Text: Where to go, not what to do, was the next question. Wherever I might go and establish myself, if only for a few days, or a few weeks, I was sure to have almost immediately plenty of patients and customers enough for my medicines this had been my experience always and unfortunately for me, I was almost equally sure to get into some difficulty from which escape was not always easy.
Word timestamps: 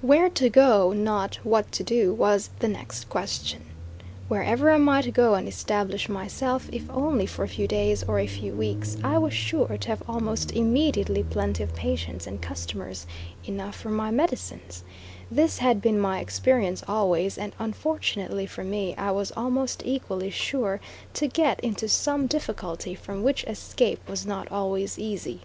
Where 0.00 0.30
to 0.30 0.48
go, 0.48 0.94
not 0.94 1.34
what 1.42 1.70
to 1.72 1.82
do, 1.82 2.14
was 2.14 2.48
the 2.60 2.66
next 2.68 3.10
question. 3.10 3.66
Wherever 4.26 4.70
I 4.70 4.78
might 4.78 5.12
go 5.12 5.34
and 5.34 5.46
establish 5.46 6.08
myself, 6.08 6.70
if 6.72 6.88
only 6.90 7.26
for 7.26 7.44
a 7.44 7.48
few 7.48 7.68
days, 7.68 8.02
or 8.04 8.18
a 8.18 8.26
few 8.26 8.54
weeks, 8.54 8.96
I 9.04 9.18
was 9.18 9.34
sure 9.34 9.76
to 9.76 9.88
have 9.88 10.02
almost 10.08 10.50
immediately 10.52 11.22
plenty 11.22 11.62
of 11.62 11.74
patients 11.74 12.26
and 12.26 12.40
customers 12.40 13.06
enough 13.44 13.76
for 13.76 13.90
my 13.90 14.10
medicines 14.10 14.82
this 15.30 15.58
had 15.58 15.82
been 15.82 16.00
my 16.00 16.20
experience 16.20 16.82
always 16.88 17.36
and 17.36 17.54
unfortunately 17.58 18.46
for 18.46 18.64
me, 18.64 18.94
I 18.96 19.10
was 19.10 19.30
almost 19.36 19.82
equally 19.84 20.30
sure 20.30 20.80
to 21.12 21.28
get 21.28 21.60
into 21.60 21.86
some 21.86 22.26
difficulty 22.26 22.94
from 22.94 23.22
which 23.22 23.44
escape 23.44 24.00
was 24.08 24.24
not 24.24 24.50
always 24.50 24.98
easy. 24.98 25.42